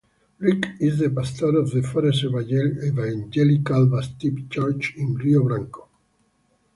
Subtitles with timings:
[0.39, 5.89] Rick is the pastor of the Forest Evangelical Baptist Church in Rio Branco.